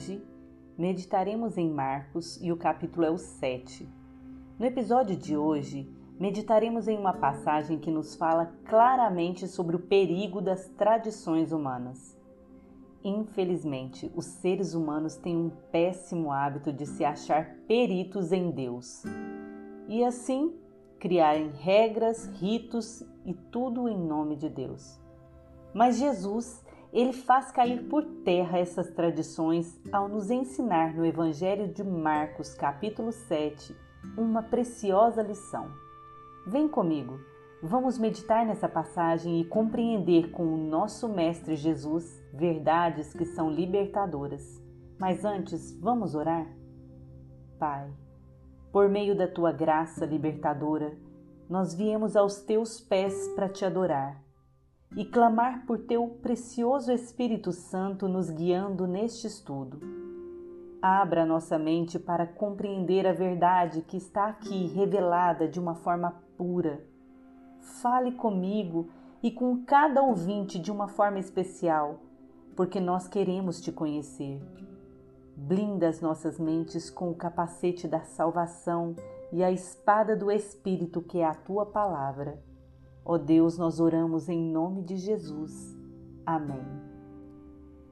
Hoje 0.00 0.24
meditaremos 0.78 1.58
em 1.58 1.68
Marcos 1.68 2.38
e 2.40 2.50
o 2.50 2.56
capítulo 2.56 3.04
é 3.04 3.10
o 3.10 3.18
7. 3.18 3.86
No 4.58 4.64
episódio 4.64 5.14
de 5.14 5.36
hoje, 5.36 5.94
meditaremos 6.18 6.88
em 6.88 6.96
uma 6.96 7.12
passagem 7.12 7.78
que 7.78 7.90
nos 7.90 8.16
fala 8.16 8.50
claramente 8.64 9.46
sobre 9.46 9.76
o 9.76 9.78
perigo 9.78 10.40
das 10.40 10.68
tradições 10.68 11.52
humanas. 11.52 12.18
Infelizmente, 13.04 14.10
os 14.16 14.24
seres 14.24 14.72
humanos 14.72 15.16
têm 15.16 15.36
um 15.36 15.50
péssimo 15.70 16.32
hábito 16.32 16.72
de 16.72 16.86
se 16.86 17.04
achar 17.04 17.56
peritos 17.68 18.32
em 18.32 18.50
Deus 18.50 19.02
e 19.86 20.02
assim 20.02 20.54
criarem 20.98 21.50
regras, 21.50 22.24
ritos 22.40 23.04
e 23.26 23.34
tudo 23.34 23.86
em 23.86 23.98
nome 23.98 24.34
de 24.34 24.48
Deus. 24.48 24.98
Mas 25.74 25.98
Jesus, 25.98 26.64
ele 26.92 27.12
faz 27.12 27.52
cair 27.52 27.88
por 27.88 28.04
terra 28.24 28.58
essas 28.58 28.90
tradições 28.90 29.80
ao 29.92 30.08
nos 30.08 30.30
ensinar 30.30 30.92
no 30.92 31.06
Evangelho 31.06 31.68
de 31.68 31.84
Marcos, 31.84 32.52
capítulo 32.54 33.12
7, 33.12 33.76
uma 34.16 34.42
preciosa 34.42 35.22
lição. 35.22 35.70
Vem 36.46 36.66
comigo, 36.66 37.20
vamos 37.62 37.96
meditar 37.96 38.44
nessa 38.44 38.68
passagem 38.68 39.40
e 39.40 39.44
compreender 39.44 40.32
com 40.32 40.42
o 40.42 40.56
nosso 40.56 41.08
Mestre 41.08 41.54
Jesus 41.54 42.20
verdades 42.34 43.12
que 43.12 43.24
são 43.24 43.48
libertadoras. 43.48 44.60
Mas 44.98 45.24
antes, 45.24 45.78
vamos 45.80 46.16
orar? 46.16 46.46
Pai, 47.56 47.88
por 48.72 48.88
meio 48.88 49.16
da 49.16 49.28
tua 49.28 49.52
graça 49.52 50.04
libertadora, 50.04 50.96
nós 51.48 51.72
viemos 51.72 52.16
aos 52.16 52.42
teus 52.42 52.80
pés 52.80 53.28
para 53.28 53.48
te 53.48 53.64
adorar 53.64 54.29
e 54.96 55.04
clamar 55.04 55.64
por 55.66 55.78
teu 55.78 56.06
precioso 56.20 56.90
Espírito 56.90 57.52
Santo 57.52 58.08
nos 58.08 58.28
guiando 58.28 58.86
neste 58.86 59.26
estudo. 59.26 59.80
Abra 60.82 61.24
nossa 61.24 61.58
mente 61.58 61.98
para 61.98 62.26
compreender 62.26 63.06
a 63.06 63.12
verdade 63.12 63.82
que 63.82 63.96
está 63.96 64.26
aqui 64.26 64.66
revelada 64.66 65.46
de 65.46 65.60
uma 65.60 65.74
forma 65.74 66.22
pura. 66.36 66.84
Fale 67.60 68.12
comigo 68.12 68.88
e 69.22 69.30
com 69.30 69.62
cada 69.64 70.02
ouvinte 70.02 70.58
de 70.58 70.72
uma 70.72 70.88
forma 70.88 71.18
especial, 71.18 72.00
porque 72.56 72.80
nós 72.80 73.06
queremos 73.06 73.60
te 73.60 73.70
conhecer. 73.70 74.42
Blinda 75.36 75.88
as 75.88 76.00
nossas 76.00 76.38
mentes 76.38 76.90
com 76.90 77.10
o 77.10 77.14
capacete 77.14 77.86
da 77.86 78.00
salvação 78.00 78.96
e 79.32 79.44
a 79.44 79.52
espada 79.52 80.16
do 80.16 80.30
Espírito, 80.30 81.00
que 81.00 81.18
é 81.18 81.24
a 81.24 81.34
tua 81.34 81.66
palavra. 81.66 82.42
Ó 83.04 83.16
Deus, 83.16 83.56
nós 83.56 83.80
oramos 83.80 84.28
em 84.28 84.38
nome 84.38 84.82
de 84.82 84.96
Jesus. 84.96 85.76
Amém. 86.24 86.64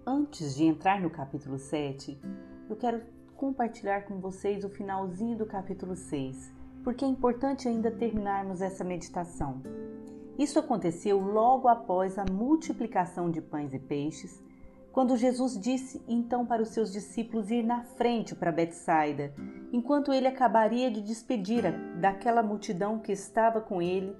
Antes 0.06 0.54
de 0.54 0.64
entrar 0.64 1.00
no 1.00 1.10
capítulo 1.10 1.58
7, 1.58 2.20
eu 2.68 2.76
quero 2.76 3.02
compartilhar 3.34 4.02
com 4.02 4.20
vocês 4.20 4.64
o 4.64 4.68
finalzinho 4.68 5.36
do 5.36 5.46
capítulo 5.46 5.96
6, 5.96 6.52
porque 6.84 7.04
é 7.04 7.08
importante 7.08 7.68
ainda 7.68 7.90
terminarmos 7.90 8.60
essa 8.60 8.84
meditação. 8.84 9.62
Isso 10.38 10.58
aconteceu 10.58 11.18
logo 11.18 11.68
após 11.68 12.18
a 12.18 12.24
multiplicação 12.30 13.30
de 13.30 13.40
pães 13.40 13.72
e 13.72 13.78
peixes 13.78 14.42
quando 14.92 15.16
Jesus 15.16 15.58
disse 15.58 16.02
então 16.08 16.44
para 16.44 16.60
os 16.60 16.70
seus 16.70 16.92
discípulos 16.92 17.50
ir 17.50 17.62
na 17.62 17.82
frente 17.82 18.34
para 18.34 18.50
Betsaida, 18.50 19.32
enquanto 19.72 20.12
ele 20.12 20.26
acabaria 20.26 20.90
de 20.90 21.00
despedir 21.00 21.62
daquela 22.00 22.42
multidão 22.42 22.98
que 22.98 23.12
estava 23.12 23.60
com 23.60 23.80
ele 23.80 24.16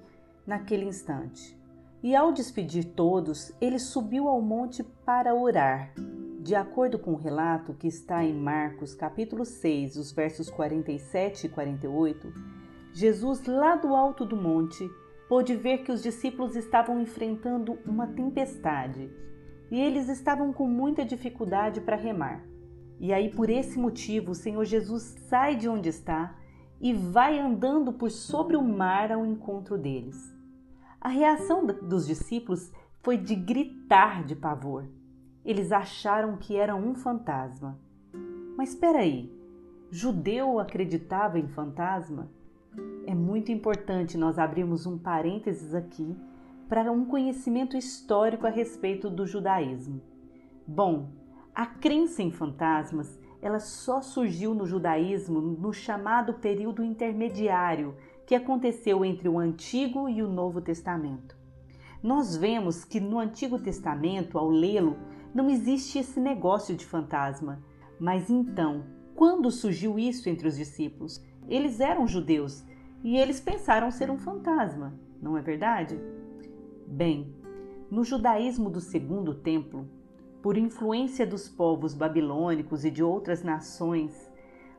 naquele 0.49 0.85
instante. 0.85 1.55
E 2.01 2.15
ao 2.15 2.31
despedir 2.31 2.83
todos, 2.83 3.53
ele 3.61 3.77
subiu 3.77 4.27
ao 4.27 4.41
monte 4.41 4.83
para 4.83 5.35
orar. 5.35 5.93
De 6.41 6.55
acordo 6.55 6.97
com 6.97 7.11
o 7.11 7.17
relato 7.17 7.75
que 7.75 7.87
está 7.87 8.23
em 8.23 8.33
Marcos, 8.33 8.95
capítulo 8.95 9.45
6, 9.45 9.95
os 9.97 10.11
versos 10.11 10.49
47 10.49 11.45
e 11.45 11.49
48, 11.49 12.33
Jesus, 12.91 13.45
lá 13.45 13.75
do 13.75 13.95
alto 13.95 14.25
do 14.25 14.35
monte, 14.35 14.89
pôde 15.27 15.55
ver 15.55 15.83
que 15.83 15.91
os 15.91 16.01
discípulos 16.01 16.55
estavam 16.55 16.99
enfrentando 16.99 17.77
uma 17.85 18.07
tempestade 18.07 19.11
e 19.69 19.79
eles 19.79 20.09
estavam 20.09 20.51
com 20.51 20.67
muita 20.67 21.05
dificuldade 21.05 21.79
para 21.79 21.95
remar. 21.95 22.43
E 22.99 23.13
aí, 23.13 23.29
por 23.29 23.51
esse 23.51 23.77
motivo, 23.77 24.31
o 24.31 24.35
Senhor 24.35 24.65
Jesus 24.65 25.15
sai 25.27 25.55
de 25.55 25.69
onde 25.69 25.89
está 25.89 26.35
e 26.81 26.91
vai 26.91 27.37
andando 27.37 27.93
por 27.93 28.09
sobre 28.09 28.57
o 28.57 28.63
mar 28.63 29.11
ao 29.11 29.23
encontro 29.25 29.77
deles. 29.77 30.38
A 31.01 31.07
reação 31.07 31.65
dos 31.65 32.05
discípulos 32.05 32.73
foi 33.01 33.17
de 33.17 33.33
gritar 33.33 34.25
de 34.25 34.35
pavor. 34.35 34.85
Eles 35.45 35.71
acharam 35.71 36.35
que 36.35 36.57
era 36.57 36.75
um 36.75 36.93
fantasma. 36.93 37.79
Mas 38.57 38.69
espera 38.69 38.99
aí, 38.99 39.33
judeu 39.89 40.59
acreditava 40.59 41.39
em 41.39 41.47
fantasma? 41.47 42.29
É 43.07 43.15
muito 43.15 43.49
importante 43.49 44.17
nós 44.17 44.37
abrirmos 44.37 44.85
um 44.85 44.97
parênteses 44.97 45.73
aqui 45.73 46.17
para 46.67 46.91
um 46.91 47.05
conhecimento 47.05 47.77
histórico 47.77 48.45
a 48.45 48.49
respeito 48.49 49.09
do 49.09 49.25
judaísmo. 49.25 50.01
Bom, 50.67 51.13
a 51.55 51.65
crença 51.65 52.21
em 52.21 52.29
fantasmas 52.29 53.17
ela 53.41 53.59
só 53.59 54.01
surgiu 54.01 54.53
no 54.53 54.65
judaísmo 54.65 55.39
no 55.39 55.71
chamado 55.71 56.33
período 56.33 56.83
intermediário 56.83 57.95
que 58.29 58.35
aconteceu 58.35 59.03
entre 59.03 59.27
o 59.27 59.39
Antigo 59.39 60.07
e 60.07 60.21
o 60.21 60.27
Novo 60.27 60.61
Testamento. 60.61 61.35
Nós 62.03 62.37
vemos 62.37 62.85
que 62.85 62.99
no 62.99 63.17
Antigo 63.17 63.57
Testamento, 63.57 64.37
ao 64.37 64.51
lê-lo, 64.51 64.99
não 65.33 65.49
existe 65.49 65.97
esse 65.97 66.19
negócio 66.19 66.75
de 66.75 66.85
fantasma. 66.85 67.59
Mas 67.99 68.29
então, 68.29 68.85
quando 69.15 69.49
surgiu 69.49 69.97
isso 69.97 70.29
entre 70.29 70.47
os 70.47 70.55
discípulos? 70.55 71.25
Eles 71.47 71.79
eram 71.79 72.05
judeus 72.05 72.63
e 73.03 73.17
eles 73.17 73.39
pensaram 73.39 73.89
ser 73.89 74.11
um 74.11 74.17
fantasma, 74.19 74.93
não 75.19 75.35
é 75.35 75.41
verdade? 75.41 75.99
Bem, 76.85 77.33
no 77.89 78.03
judaísmo 78.03 78.69
do 78.69 78.79
Segundo 78.79 79.33
Templo, 79.33 79.89
por 80.39 80.55
influência 80.55 81.25
dos 81.25 81.49
povos 81.49 81.95
babilônicos 81.95 82.85
e 82.85 82.91
de 82.91 83.01
outras 83.01 83.41
nações, 83.41 84.31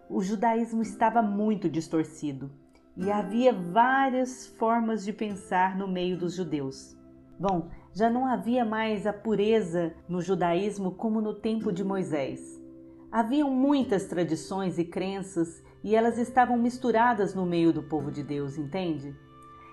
o 0.08 0.22
judaísmo 0.22 0.82
estava 0.82 1.20
muito 1.20 1.68
distorcido 1.68 2.59
e 2.96 3.10
havia 3.10 3.52
várias 3.52 4.46
formas 4.46 5.04
de 5.04 5.12
pensar 5.12 5.76
no 5.76 5.88
meio 5.88 6.18
dos 6.18 6.34
judeus. 6.34 6.96
Bom, 7.38 7.70
já 7.92 8.10
não 8.10 8.26
havia 8.26 8.64
mais 8.64 9.06
a 9.06 9.12
pureza 9.12 9.94
no 10.08 10.20
judaísmo 10.20 10.92
como 10.92 11.20
no 11.20 11.34
tempo 11.34 11.72
de 11.72 11.82
Moisés. 11.82 12.60
Haviam 13.10 13.50
muitas 13.50 14.06
tradições 14.06 14.78
e 14.78 14.84
crenças 14.84 15.62
e 15.82 15.96
elas 15.96 16.18
estavam 16.18 16.56
misturadas 16.56 17.34
no 17.34 17.46
meio 17.46 17.72
do 17.72 17.82
povo 17.82 18.10
de 18.10 18.22
Deus, 18.22 18.58
entende? 18.58 19.16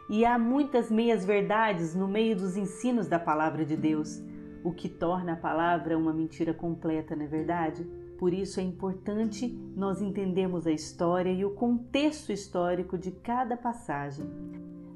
e 0.10 0.26
há 0.26 0.40
muitas 0.40 0.90
meias-verdades 0.90 1.94
no 1.94 2.08
meio 2.08 2.36
dos 2.36 2.56
ensinos 2.56 3.08
da 3.08 3.20
palavra 3.20 3.66
de 3.66 3.76
Deus, 3.76 4.22
o 4.64 4.72
que 4.72 4.88
torna 4.88 5.34
a 5.34 5.38
palavra 5.38 5.98
uma 5.98 6.14
mentira 6.14 6.54
completa, 6.54 7.16
não 7.16 7.26
é 7.26 7.28
verdade? 7.28 7.86
Por 8.18 8.34
isso 8.34 8.60
é 8.60 8.64
importante 8.64 9.48
nós 9.76 10.02
entendermos 10.02 10.66
a 10.66 10.72
história 10.72 11.32
e 11.32 11.46
o 11.46 11.52
contexto 11.52 12.32
histórico 12.32 12.98
de 12.98 13.12
cada 13.12 13.56
passagem. 13.56 14.26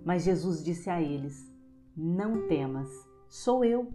Mas 0.03 0.23
Jesus 0.23 0.63
disse 0.63 0.89
a 0.89 1.01
eles: 1.01 1.49
Não 1.95 2.47
temas, 2.47 2.89
sou 3.29 3.63
eu. 3.63 3.93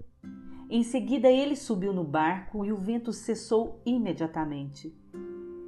Em 0.70 0.82
seguida 0.82 1.30
ele 1.30 1.56
subiu 1.56 1.92
no 1.92 2.04
barco 2.04 2.64
e 2.64 2.72
o 2.72 2.76
vento 2.76 3.12
cessou 3.12 3.80
imediatamente. 3.84 4.96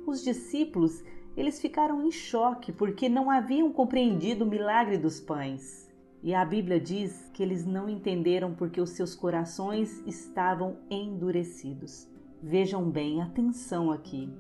Os 0.07 0.23
discípulos 0.23 1.03
eles 1.37 1.61
ficaram 1.61 2.05
em 2.05 2.11
choque 2.11 2.73
porque 2.73 3.09
não 3.09 3.31
haviam 3.31 3.73
compreendido 3.73 4.45
o 4.45 4.49
milagre 4.49 4.99
dos 4.99 5.21
pães. 5.21 5.89
E 6.21 6.35
a 6.35 6.45
Bíblia 6.45 6.81
diz 6.81 7.31
que 7.33 7.43
eles 7.43 7.65
não 7.65 7.89
entenderam 7.89 8.55
porque 8.55 8.81
os 8.81 8.91
seus 8.91 9.15
corações 9.15 10.03
estavam 10.05 10.79
endurecidos. 10.91 12.09
Vejam 12.43 12.89
bem, 12.91 13.21
atenção 13.21 13.91
aqui. 13.91 14.33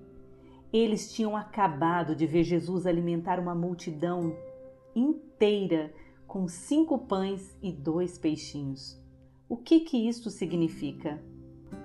Eles 0.73 1.13
tinham 1.13 1.37
acabado 1.37 2.15
de 2.15 2.27
ver 2.27 2.45
Jesus 2.45 2.87
alimentar 2.87 3.41
uma 3.41 3.55
multidão 3.55 4.37
inteira 4.95 5.93
com 6.27 6.47
cinco 6.47 6.99
pães 6.99 7.57
e 7.63 7.73
dois 7.73 8.19
peixinhos. 8.19 9.01
O 9.49 9.57
que 9.57 9.81
que 9.81 10.09
isto 10.09 10.31
significa? 10.31 11.23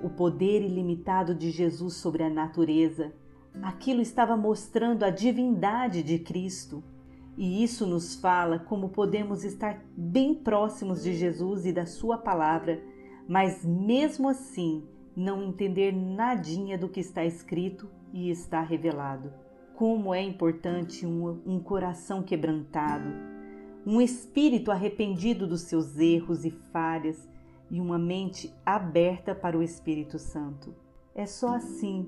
O 0.04 0.10
poder 0.10 0.62
ilimitado 0.62 1.34
de 1.34 1.50
Jesus 1.50 1.96
sobre 1.96 2.24
a 2.24 2.30
natureza 2.30 3.14
Aquilo 3.62 4.02
estava 4.02 4.36
mostrando 4.36 5.04
a 5.04 5.10
divindade 5.10 6.02
de 6.02 6.18
Cristo. 6.18 6.84
E 7.38 7.64
isso 7.64 7.86
nos 7.86 8.16
fala 8.16 8.60
como 8.60 8.90
podemos 8.90 9.44
estar 9.44 9.84
bem 9.96 10.34
próximos 10.34 11.04
de 11.04 11.14
Jesus 11.14 11.66
e 11.66 11.72
da 11.72 11.86
Sua 11.86 12.18
palavra, 12.18 12.82
mas 13.28 13.66
mesmo 13.66 14.30
assim 14.30 14.84
não 15.16 15.44
entender 15.44 15.92
nadinha 15.92 16.78
do 16.78 16.90
que 16.90 17.00
está 17.00 17.24
escrito 17.24 17.90
e 18.12 18.30
está 18.30 18.62
revelado. 18.62 19.32
Como 19.76 20.14
é 20.14 20.22
importante 20.22 21.06
um, 21.06 21.42
um 21.46 21.60
coração 21.60 22.22
quebrantado, 22.24 23.10
um 23.86 24.00
espírito 24.00 24.72
arrependido 24.72 25.46
dos 25.48 25.62
seus 25.62 25.98
erros 25.98 26.46
e 26.46 26.52
falhas 26.52 27.28
e 27.70 27.80
uma 27.80 27.98
mente 27.98 28.54
aberta 28.66 29.34
para 29.34 29.58
o 29.58 29.64
Espírito 29.64 30.20
Santo. 30.20 30.74
É 31.16 31.26
só 31.26 31.56
assim 31.56 32.08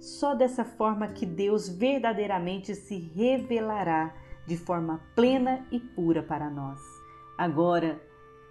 Só 0.00 0.34
dessa 0.34 0.64
forma 0.64 1.08
que 1.08 1.24
Deus 1.24 1.68
verdadeiramente 1.68 2.74
se 2.74 2.98
revelará 2.98 4.14
de 4.46 4.56
forma 4.56 5.00
plena 5.14 5.66
e 5.70 5.80
pura 5.80 6.22
para 6.22 6.50
nós. 6.50 6.78
Agora, 7.38 8.00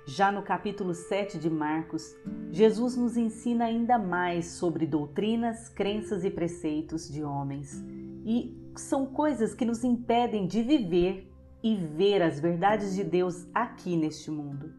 já 0.05 0.31
no 0.31 0.44
capítulo 0.44 0.94
7 0.94 1.38
de 1.39 1.50
Marcos, 1.50 2.15
Jesus 2.51 2.97
nos 2.97 3.15
ensina 3.15 3.65
ainda 3.65 3.97
mais 3.97 4.47
sobre 4.47 4.85
doutrinas, 4.85 5.69
crenças 5.69 6.25
e 6.25 6.29
preceitos 6.29 7.09
de 7.09 7.23
homens. 7.23 7.81
E 8.25 8.57
são 8.75 9.05
coisas 9.05 9.53
que 9.53 9.63
nos 9.63 9.83
impedem 9.83 10.45
de 10.45 10.61
viver 10.61 11.31
e 11.63 11.75
ver 11.75 12.21
as 12.21 12.39
verdades 12.39 12.94
de 12.94 13.03
Deus 13.03 13.47
aqui 13.53 13.95
neste 13.95 14.29
mundo. 14.29 14.73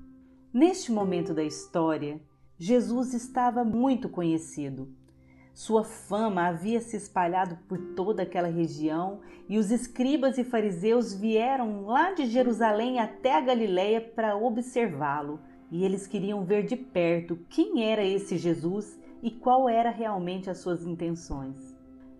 Neste 0.52 0.92
momento 0.92 1.32
da 1.32 1.42
história, 1.42 2.20
Jesus 2.58 3.14
estava 3.14 3.64
muito 3.64 4.08
conhecido. 4.10 4.94
Sua 5.54 5.84
fama 5.84 6.48
havia 6.48 6.80
se 6.80 6.96
espalhado 6.96 7.56
por 7.68 7.78
toda 7.94 8.24
aquela 8.24 8.48
região 8.48 9.20
e 9.48 9.56
os 9.56 9.70
escribas 9.70 10.36
e 10.36 10.42
fariseus 10.42 11.14
vieram 11.14 11.86
lá 11.86 12.12
de 12.12 12.26
Jerusalém 12.26 12.98
até 12.98 13.36
a 13.36 13.40
Galiléia 13.40 14.00
para 14.00 14.36
observá-lo. 14.36 15.38
E 15.70 15.84
eles 15.84 16.08
queriam 16.08 16.44
ver 16.44 16.64
de 16.64 16.76
perto 16.76 17.38
quem 17.48 17.84
era 17.84 18.04
esse 18.04 18.36
Jesus 18.36 18.98
e 19.22 19.30
qual 19.30 19.68
era 19.68 19.90
realmente 19.90 20.50
as 20.50 20.58
suas 20.58 20.84
intenções. 20.84 21.72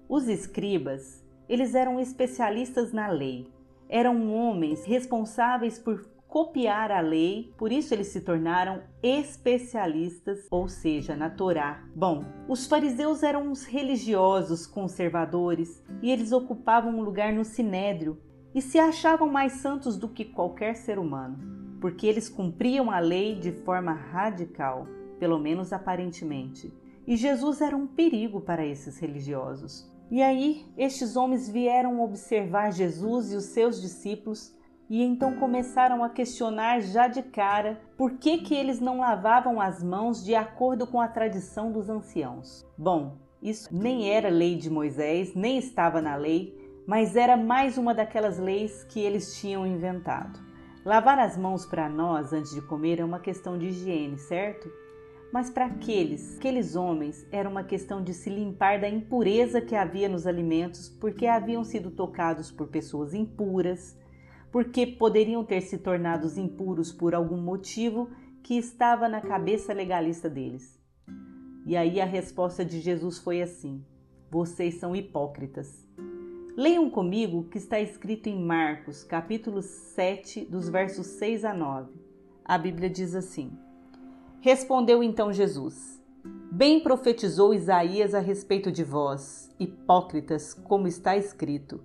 Os 0.09 0.29
escribas, 0.29 1.25
eles 1.49 1.75
eram 1.75 1.99
especialistas 1.99 2.93
na 2.93 3.09
lei. 3.09 3.53
Eram 3.89 4.33
homens 4.33 4.85
responsáveis 4.85 5.77
por 5.77 6.07
copiar 6.35 6.91
a 6.91 7.01
lei, 7.01 7.55
por 7.57 7.71
isso 7.71 7.95
eles 7.95 8.09
se 8.09 8.21
tornaram 8.21 8.83
especialistas, 9.01 10.49
ou 10.51 10.67
seja, 10.69 11.15
na 11.15 11.31
Torá. 11.31 11.85
Bom, 11.95 12.25
os 12.49 12.67
fariseus 12.67 13.23
eram 13.23 13.53
os 13.53 13.65
religiosos 13.65 14.67
conservadores 14.67 15.81
e 16.03 16.11
eles 16.11 16.33
ocupavam 16.33 16.99
um 16.99 17.05
lugar 17.05 17.33
no 17.33 17.45
sinédrio 17.45 18.19
e 18.53 18.61
se 18.61 18.81
achavam 18.81 19.29
mais 19.31 19.53
santos 19.53 19.97
do 19.97 20.09
que 20.09 20.25
qualquer 20.25 20.75
ser 20.75 20.99
humano, 20.99 21.39
porque 21.81 22.05
eles 22.05 22.29
cumpriam 22.29 22.91
a 22.91 22.99
lei 22.99 23.37
de 23.37 23.53
forma 23.53 23.93
radical, 23.93 24.89
pelo 25.21 25.39
menos 25.39 25.73
aparentemente. 25.73 26.75
E 27.07 27.17
Jesus 27.17 27.61
era 27.61 27.77
um 27.77 27.87
perigo 27.87 28.41
para 28.41 28.67
esses 28.67 28.99
religiosos. 28.99 29.89
E 30.11 30.21
aí, 30.21 30.67
estes 30.77 31.15
homens 31.15 31.49
vieram 31.49 32.03
observar 32.03 32.73
Jesus 32.73 33.33
e 33.33 33.37
os 33.37 33.45
seus 33.45 33.81
discípulos 33.81 34.53
e 34.89 35.03
então 35.03 35.37
começaram 35.37 36.05
a 36.05 36.11
questionar 36.11 36.81
já 36.81 37.09
de 37.09 37.23
cara 37.23 37.81
por 37.97 38.13
que, 38.19 38.39
que 38.39 38.55
eles 38.55 38.81
não 38.81 39.01
lavavam 39.01 39.61
as 39.61 39.83
mãos 39.83 40.25
de 40.25 40.35
acordo 40.35 40.87
com 40.87 41.01
a 41.01 41.09
tradição 41.09 41.73
dos 41.73 41.89
anciãos. 41.89 42.67
Bom, 42.77 43.17
isso 43.43 43.69
nem 43.71 44.11
era 44.11 44.29
lei 44.29 44.57
de 44.57 44.71
Moisés, 44.71 45.35
nem 45.35 45.59
estava 45.59 46.01
na 46.01 46.17
lei, 46.17 46.57
mas 46.87 47.17
era 47.17 47.37
mais 47.37 47.79
uma 47.79 47.95
daquelas 47.95 48.39
leis 48.39 48.85
que 48.85 49.01
eles 49.01 49.39
tinham 49.39 49.67
inventado. 49.67 50.39
Lavar 50.85 51.19
as 51.19 51.37
mãos 51.37 51.65
para 51.65 51.89
nós 51.89 52.33
antes 52.33 52.55
de 52.55 52.61
comer 52.61 53.01
é 53.01 53.05
uma 53.05 53.19
questão 53.19 53.57
de 53.57 53.67
higiene, 53.69 54.19
certo? 54.19 54.71
Mas 55.33 55.51
para 55.51 55.67
aqueles, 55.67 56.37
aqueles 56.37 56.77
homens, 56.77 57.27
era 57.33 57.49
uma 57.49 57.65
questão 57.65 58.03
de 58.05 58.15
se 58.15 58.31
limpar 58.31 58.81
da 58.81 58.89
impureza 58.89 59.61
que 59.61 59.75
havia 59.75 60.09
nos 60.09 60.27
alimentos, 60.27 60.89
porque 60.89 61.27
haviam 61.27 61.65
sido 61.65 61.91
tocados 61.91 62.53
por 62.53 62.69
pessoas 62.69 63.15
impuras, 63.15 63.97
porque 64.55 64.87
poderiam 64.87 65.45
ter 65.45 65.63
se 65.63 65.79
tornado 65.79 66.29
impuros 66.39 66.93
por 66.93 67.13
algum 67.13 67.39
motivo 67.39 68.09
que 68.41 68.57
estava 68.57 69.09
na 69.09 69.21
cabeça 69.21 69.73
legalista 69.73 70.31
deles. 70.31 70.81
E 71.67 71.77
aí 71.77 72.01
a 72.01 72.05
resposta 72.05 72.65
de 72.65 72.81
Jesus 72.81 73.19
foi 73.19 73.43
assim: 73.43 73.85
Vocês 74.31 74.77
são 74.77 74.95
hipócritas. 74.95 75.85
Leiam 76.57 76.89
comigo 76.89 77.41
o 77.41 77.49
que 77.49 77.59
está 77.59 77.81
escrito 77.81 78.29
em 78.29 78.41
Marcos, 78.41 79.03
capítulo 79.03 79.61
7, 79.61 80.45
dos 80.45 80.69
versos 80.69 81.07
6 81.07 81.45
a 81.45 81.53
9. 81.53 81.93
A 82.45 82.57
Bíblia 82.57 82.89
diz 82.89 83.17
assim: 83.17 83.59
Respondeu 84.41 85.03
então 85.03 85.33
Jesus: 85.33 86.01
Bem 86.53 86.79
profetizou 86.79 87.53
Isaías 87.53 88.15
a 88.15 88.21
respeito 88.21 88.71
de 88.71 88.85
vós, 88.85 89.53
hipócritas, 89.59 90.55
como 90.55 90.87
está 90.87 91.17
escrito. 91.17 91.81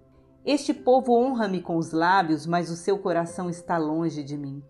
Este 0.45 0.73
povo 0.73 1.13
honra-me 1.13 1.61
com 1.61 1.75
os 1.77 1.91
lábios, 1.91 2.45
mas 2.45 2.69
o 2.69 2.75
seu 2.75 2.97
coração 2.97 3.49
está 3.49 3.77
longe 3.77 4.23
de 4.23 4.37
mim. 4.37 4.63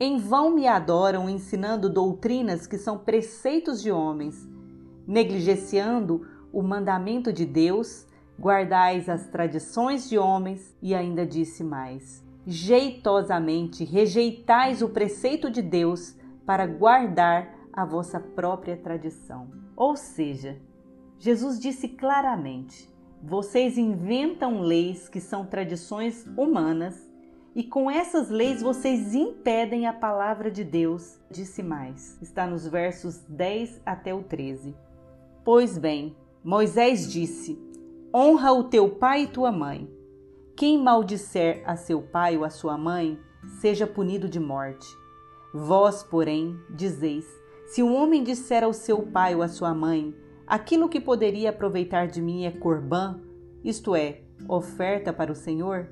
Em 0.00 0.18
vão 0.18 0.50
me 0.50 0.66
adoram 0.66 1.28
ensinando 1.28 1.88
doutrinas 1.88 2.66
que 2.66 2.78
são 2.78 2.98
preceitos 2.98 3.80
de 3.80 3.92
homens, 3.92 4.48
negligenciando 5.06 6.26
o 6.52 6.62
mandamento 6.62 7.32
de 7.32 7.44
Deus, 7.44 8.06
guardais 8.38 9.08
as 9.08 9.28
tradições 9.28 10.08
de 10.08 10.18
homens, 10.18 10.74
e 10.82 10.94
ainda 10.94 11.26
disse 11.26 11.62
mais: 11.62 12.24
jeitosamente 12.46 13.84
rejeitais 13.84 14.82
o 14.82 14.88
preceito 14.88 15.50
de 15.50 15.62
Deus 15.62 16.16
para 16.46 16.66
guardar 16.66 17.54
a 17.72 17.84
vossa 17.84 18.20
própria 18.20 18.76
tradição. 18.76 19.48
Ou 19.76 19.96
seja, 19.96 20.60
Jesus 21.18 21.58
disse 21.58 21.88
claramente: 21.88 22.93
vocês 23.26 23.78
inventam 23.78 24.60
leis 24.60 25.08
que 25.08 25.18
são 25.18 25.46
tradições 25.46 26.26
humanas 26.36 27.10
e 27.54 27.64
com 27.64 27.90
essas 27.90 28.28
leis 28.28 28.60
vocês 28.60 29.14
impedem 29.14 29.86
a 29.86 29.94
palavra 29.94 30.50
de 30.50 30.62
Deus, 30.62 31.18
disse 31.30 31.62
mais. 31.62 32.20
Está 32.20 32.46
nos 32.46 32.66
versos 32.66 33.20
10 33.26 33.80
até 33.86 34.12
o 34.12 34.22
13. 34.22 34.76
Pois 35.42 35.78
bem, 35.78 36.14
Moisés 36.42 37.10
disse: 37.10 37.58
Honra 38.14 38.52
o 38.52 38.64
teu 38.64 38.90
pai 38.90 39.22
e 39.22 39.28
tua 39.28 39.50
mãe. 39.50 39.90
Quem 40.54 40.78
maldisser 40.78 41.62
a 41.64 41.76
seu 41.76 42.02
pai 42.02 42.36
ou 42.36 42.44
a 42.44 42.50
sua 42.50 42.76
mãe, 42.76 43.18
seja 43.58 43.86
punido 43.86 44.28
de 44.28 44.38
morte. 44.38 44.86
Vós, 45.54 46.02
porém, 46.02 46.58
dizeis: 46.68 47.24
Se 47.68 47.82
um 47.82 47.94
homem 47.94 48.22
disser 48.22 48.62
ao 48.62 48.74
seu 48.74 49.02
pai 49.02 49.34
ou 49.34 49.40
à 49.40 49.48
sua 49.48 49.72
mãe: 49.72 50.14
aquilo 50.46 50.88
que 50.88 51.00
poderia 51.00 51.50
aproveitar 51.50 52.06
de 52.06 52.20
mim 52.20 52.44
é 52.44 52.50
corbã, 52.50 53.20
isto 53.62 53.94
é, 53.94 54.20
oferta 54.48 55.12
para 55.12 55.32
o 55.32 55.36
Senhor, 55.36 55.88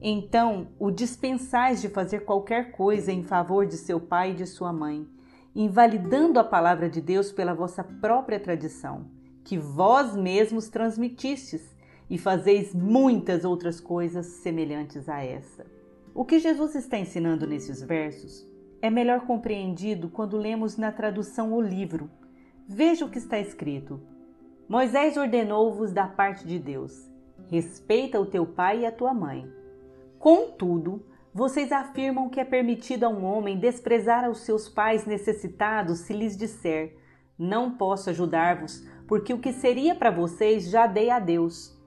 então 0.00 0.68
o 0.78 0.90
dispensais 0.90 1.80
de 1.80 1.88
fazer 1.88 2.20
qualquer 2.24 2.72
coisa 2.72 3.12
em 3.12 3.22
favor 3.22 3.66
de 3.66 3.76
seu 3.76 4.00
pai 4.00 4.32
e 4.32 4.34
de 4.34 4.46
sua 4.46 4.72
mãe, 4.72 5.06
invalidando 5.54 6.40
a 6.40 6.44
palavra 6.44 6.88
de 6.88 7.00
Deus 7.00 7.30
pela 7.30 7.54
vossa 7.54 7.84
própria 7.84 8.40
tradição, 8.40 9.06
que 9.44 9.56
vós 9.56 10.16
mesmos 10.16 10.68
transmitistes, 10.68 11.72
e 12.12 12.18
fazeis 12.18 12.74
muitas 12.74 13.42
outras 13.42 13.80
coisas 13.80 14.26
semelhantes 14.26 15.08
a 15.08 15.24
essa. 15.24 15.64
O 16.14 16.26
que 16.26 16.38
Jesus 16.38 16.74
está 16.74 16.98
ensinando 16.98 17.46
nesses 17.46 17.80
versos 17.82 18.46
é 18.82 18.90
melhor 18.90 19.22
compreendido 19.22 20.10
quando 20.10 20.36
lemos 20.36 20.76
na 20.76 20.92
tradução 20.92 21.54
o 21.54 21.60
livro, 21.60 22.10
Veja 22.68 23.04
o 23.04 23.10
que 23.10 23.18
está 23.18 23.38
escrito. 23.38 24.00
Moisés 24.68 25.16
ordenou-vos 25.16 25.92
da 25.92 26.06
parte 26.06 26.46
de 26.46 26.58
Deus: 26.58 27.10
respeita 27.50 28.20
o 28.20 28.26
teu 28.26 28.46
pai 28.46 28.80
e 28.80 28.86
a 28.86 28.92
tua 28.92 29.12
mãe. 29.12 29.50
Contudo, 30.18 31.04
vocês 31.34 31.72
afirmam 31.72 32.28
que 32.28 32.40
é 32.40 32.44
permitido 32.44 33.04
a 33.04 33.08
um 33.08 33.24
homem 33.24 33.58
desprezar 33.58 34.30
os 34.30 34.40
seus 34.40 34.68
pais 34.68 35.04
necessitados 35.06 36.00
se 36.00 36.12
lhes 36.12 36.36
disser: 36.36 36.96
Não 37.38 37.72
posso 37.72 38.10
ajudar-vos, 38.10 38.86
porque 39.08 39.34
o 39.34 39.38
que 39.38 39.52
seria 39.52 39.94
para 39.94 40.10
vocês 40.10 40.70
já 40.70 40.86
dei 40.86 41.10
a 41.10 41.18
Deus. 41.18 41.78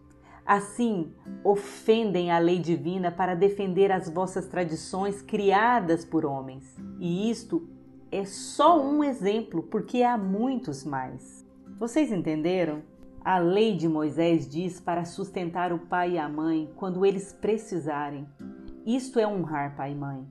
Assim, 0.46 1.12
ofendem 1.44 2.30
a 2.30 2.38
lei 2.38 2.60
divina 2.60 3.12
para 3.12 3.34
defender 3.34 3.92
as 3.92 4.08
vossas 4.08 4.46
tradições 4.46 5.22
criadas 5.22 6.06
por 6.06 6.24
homens. 6.24 6.78
E 7.00 7.32
isto 7.32 7.68
é 8.12 8.24
só 8.26 8.82
um 8.82 9.04
exemplo, 9.04 9.64
porque 9.64 10.04
há 10.04 10.18
muitos 10.18 10.84
mais. 10.84 11.46
Vocês 11.78 12.12
entenderam? 12.12 12.82
A 13.24 13.40
lei 13.40 13.76
de 13.76 13.90
Moisés 13.90 14.48
diz 14.48 14.80
para 14.80 15.04
sustentar 15.04 15.74
o 15.74 15.80
pai 15.80 16.12
e 16.12 16.18
a 16.18 16.30
mãe 16.30 16.72
quando 16.76 17.06
eles 17.06 17.34
precisarem. 17.34 18.28
Isto 18.86 19.20
é 19.20 19.28
honrar 19.28 19.76
pai 19.76 19.94
e 19.94 19.96
mãe. 19.96 20.28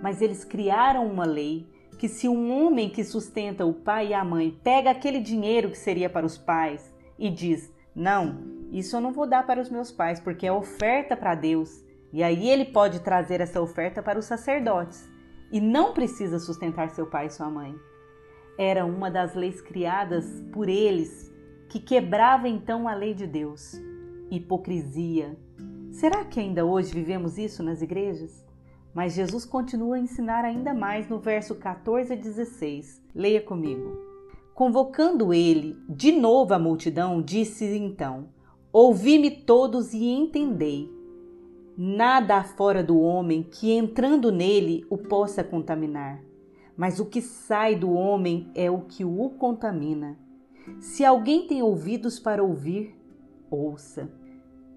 Mas 0.00 0.22
eles 0.22 0.44
criaram 0.44 1.06
uma 1.06 1.24
lei 1.24 1.66
que 1.98 2.08
se 2.08 2.28
um 2.28 2.50
homem 2.52 2.88
que 2.88 3.02
sustenta 3.02 3.66
o 3.66 3.74
pai 3.74 4.08
e 4.08 4.14
a 4.14 4.24
mãe 4.24 4.58
pega 4.62 4.90
aquele 4.90 5.18
dinheiro 5.18 5.70
que 5.70 5.76
seria 5.76 6.08
para 6.08 6.24
os 6.24 6.38
pais 6.38 6.94
e 7.18 7.28
diz: 7.28 7.70
"Não, 7.94 8.38
isso 8.70 8.96
eu 8.96 9.00
não 9.00 9.12
vou 9.12 9.26
dar 9.26 9.44
para 9.44 9.60
os 9.60 9.68
meus 9.68 9.90
pais 9.90 10.20
porque 10.20 10.46
é 10.46 10.52
oferta 10.52 11.16
para 11.16 11.34
Deus". 11.34 11.84
E 12.12 12.22
aí 12.22 12.48
ele 12.48 12.66
pode 12.66 13.00
trazer 13.00 13.40
essa 13.40 13.60
oferta 13.60 14.00
para 14.02 14.18
os 14.18 14.24
sacerdotes 14.24 15.09
e 15.50 15.60
não 15.60 15.92
precisa 15.92 16.38
sustentar 16.38 16.90
seu 16.90 17.06
pai 17.06 17.26
e 17.26 17.30
sua 17.30 17.50
mãe. 17.50 17.74
Era 18.58 18.84
uma 18.84 19.10
das 19.10 19.34
leis 19.34 19.60
criadas 19.60 20.26
por 20.52 20.68
eles 20.68 21.32
que 21.68 21.78
quebrava 21.78 22.48
então 22.48 22.86
a 22.86 22.94
lei 22.94 23.14
de 23.14 23.26
Deus. 23.26 23.80
Hipocrisia. 24.30 25.38
Será 25.90 26.24
que 26.24 26.38
ainda 26.38 26.64
hoje 26.64 26.92
vivemos 26.92 27.38
isso 27.38 27.62
nas 27.62 27.82
igrejas? 27.82 28.44
Mas 28.94 29.14
Jesus 29.14 29.44
continua 29.44 29.96
a 29.96 30.00
ensinar 30.00 30.44
ainda 30.44 30.74
mais 30.74 31.08
no 31.08 31.18
verso 31.18 31.54
14 31.54 32.12
a 32.12 32.16
16. 32.16 33.02
Leia 33.14 33.40
comigo. 33.40 33.98
Convocando 34.54 35.32
ele 35.32 35.76
de 35.88 36.12
novo 36.12 36.52
a 36.52 36.58
multidão, 36.58 37.22
disse 37.22 37.64
então: 37.64 38.28
Ouvi-me 38.72 39.30
todos 39.30 39.92
e 39.94 40.04
entendei. 40.04 40.99
Nada 41.82 42.36
há 42.36 42.44
fora 42.44 42.84
do 42.84 43.00
homem 43.00 43.42
que 43.42 43.72
entrando 43.72 44.30
nele 44.30 44.84
o 44.90 44.98
possa 44.98 45.42
contaminar, 45.42 46.22
mas 46.76 47.00
o 47.00 47.06
que 47.06 47.22
sai 47.22 47.74
do 47.74 47.90
homem 47.90 48.50
é 48.54 48.70
o 48.70 48.82
que 48.82 49.02
o 49.02 49.30
contamina. 49.30 50.18
Se 50.78 51.06
alguém 51.06 51.46
tem 51.46 51.62
ouvidos 51.62 52.18
para 52.20 52.42
ouvir, 52.42 52.94
ouça. 53.50 54.12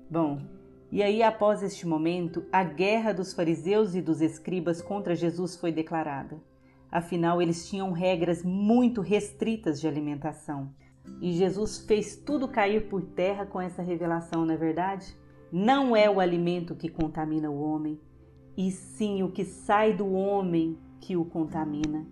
Bom, 0.10 0.44
e 0.90 1.04
aí 1.04 1.22
após 1.22 1.62
este 1.62 1.86
momento, 1.86 2.46
a 2.50 2.64
guerra 2.64 3.12
dos 3.12 3.34
fariseus 3.34 3.96
e 3.96 4.02
dos 4.02 4.22
escribas 4.22 4.82
contra 4.82 5.14
Jesus 5.14 5.58
foi 5.58 5.74
declarada. 5.74 6.42
Afinal, 6.90 7.42
eles 7.42 7.68
tinham 7.68 7.92
regras 7.92 8.46
muito 8.46 9.02
restritas 9.02 9.82
de 9.82 9.90
alimentação. 9.90 10.74
E 11.20 11.34
Jesus 11.34 11.80
fez 11.80 12.16
tudo 12.16 12.48
cair 12.48 12.88
por 12.88 13.02
terra 13.02 13.46
com 13.46 13.60
essa 13.60 13.82
revelação, 13.82 14.46
não 14.46 14.54
é 14.54 14.58
verdade? 14.58 15.22
Não 15.56 15.96
é 15.96 16.10
o 16.10 16.20
alimento 16.20 16.74
que 16.74 16.90
contamina 16.90 17.48
o 17.48 17.62
homem, 17.62 18.02
e 18.58 18.72
sim 18.72 19.22
o 19.22 19.30
que 19.30 19.46
sai 19.46 19.94
do 19.94 20.12
homem 20.12 20.80
que 21.00 21.16
o 21.16 21.24
contamina. 21.24 22.08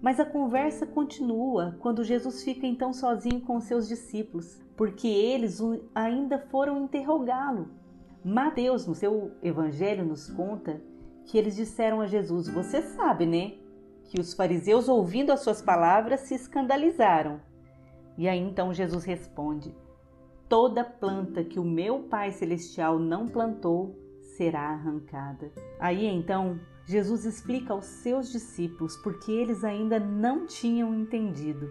Mas 0.00 0.20
a 0.20 0.24
conversa 0.24 0.86
continua 0.86 1.76
quando 1.80 2.04
Jesus 2.04 2.44
fica 2.44 2.64
então 2.64 2.92
sozinho 2.92 3.40
com 3.40 3.60
seus 3.60 3.88
discípulos, 3.88 4.62
porque 4.76 5.08
eles 5.08 5.60
ainda 5.92 6.38
foram 6.38 6.84
interrogá-lo. 6.84 7.70
Mateus, 8.24 8.86
no 8.86 8.94
seu 8.94 9.32
evangelho, 9.42 10.04
nos 10.04 10.30
conta 10.30 10.80
que 11.26 11.36
eles 11.36 11.56
disseram 11.56 12.00
a 12.00 12.06
Jesus: 12.06 12.46
Você 12.46 12.82
sabe, 12.82 13.26
né? 13.26 13.54
que 14.04 14.20
os 14.20 14.32
fariseus, 14.32 14.88
ouvindo 14.88 15.32
as 15.32 15.40
suas 15.40 15.60
palavras, 15.60 16.20
se 16.20 16.34
escandalizaram. 16.34 17.40
E 18.16 18.28
aí 18.28 18.38
então 18.38 18.72
Jesus 18.72 19.04
responde: 19.04 19.74
Toda 20.50 20.82
planta 20.82 21.44
que 21.44 21.60
o 21.60 21.64
meu 21.64 22.00
Pai 22.00 22.32
Celestial 22.32 22.98
não 22.98 23.28
plantou 23.28 23.96
será 24.36 24.70
arrancada. 24.70 25.52
Aí 25.78 26.04
então 26.04 26.58
Jesus 26.84 27.24
explica 27.24 27.72
aos 27.72 27.84
seus 27.84 28.32
discípulos 28.32 28.96
porque 28.96 29.30
eles 29.30 29.62
ainda 29.62 30.00
não 30.00 30.48
tinham 30.48 30.92
entendido. 30.92 31.70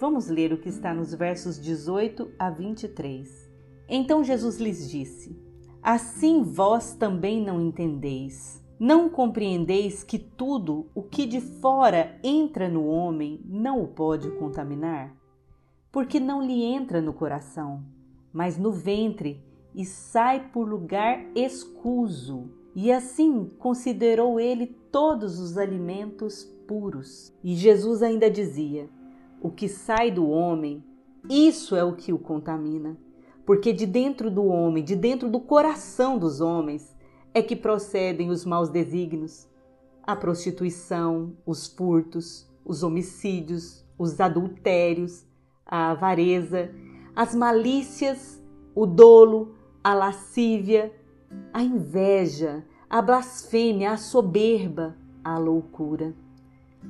Vamos 0.00 0.28
ler 0.28 0.54
o 0.54 0.56
que 0.56 0.70
está 0.70 0.94
nos 0.94 1.12
versos 1.12 1.60
18 1.60 2.32
a 2.38 2.48
23. 2.48 3.52
Então 3.86 4.24
Jesus 4.24 4.56
lhes 4.56 4.90
disse: 4.90 5.38
Assim 5.82 6.42
vós 6.42 6.94
também 6.94 7.44
não 7.44 7.60
entendeis. 7.60 8.64
Não 8.80 9.10
compreendeis 9.10 10.02
que 10.02 10.18
tudo 10.18 10.90
o 10.94 11.02
que 11.02 11.26
de 11.26 11.42
fora 11.42 12.18
entra 12.24 12.70
no 12.70 12.86
homem 12.86 13.42
não 13.44 13.82
o 13.82 13.88
pode 13.88 14.30
contaminar? 14.30 15.14
Porque 15.92 16.18
não 16.18 16.42
lhe 16.42 16.64
entra 16.64 17.02
no 17.02 17.12
coração, 17.12 17.84
mas 18.34 18.58
no 18.58 18.72
ventre 18.72 19.40
e 19.72 19.84
sai 19.84 20.48
por 20.52 20.68
lugar 20.68 21.24
escuso. 21.36 22.50
E 22.74 22.90
assim 22.90 23.48
considerou 23.58 24.40
ele 24.40 24.66
todos 24.90 25.38
os 25.38 25.56
alimentos 25.56 26.42
puros. 26.66 27.32
E 27.44 27.54
Jesus 27.54 28.02
ainda 28.02 28.28
dizia: 28.28 28.90
O 29.40 29.50
que 29.50 29.68
sai 29.68 30.10
do 30.10 30.28
homem, 30.28 30.82
isso 31.30 31.76
é 31.76 31.84
o 31.84 31.94
que 31.94 32.12
o 32.12 32.18
contamina. 32.18 32.98
Porque 33.46 33.72
de 33.72 33.86
dentro 33.86 34.30
do 34.30 34.46
homem, 34.46 34.82
de 34.82 34.96
dentro 34.96 35.30
do 35.30 35.38
coração 35.38 36.18
dos 36.18 36.40
homens, 36.40 36.96
é 37.32 37.40
que 37.40 37.54
procedem 37.54 38.30
os 38.30 38.44
maus 38.44 38.68
desígnios, 38.68 39.46
a 40.02 40.16
prostituição, 40.16 41.36
os 41.46 41.66
furtos, 41.66 42.50
os 42.64 42.82
homicídios, 42.82 43.84
os 43.98 44.18
adultérios, 44.18 45.24
a 45.64 45.90
avareza, 45.90 46.70
as 47.14 47.34
malícias, 47.34 48.42
o 48.74 48.86
dolo, 48.86 49.54
a 49.82 49.94
lascívia, 49.94 50.92
a 51.52 51.62
inveja, 51.62 52.64
a 52.88 53.00
blasfêmia, 53.00 53.92
a 53.92 53.96
soberba, 53.96 54.96
a 55.22 55.38
loucura. 55.38 56.14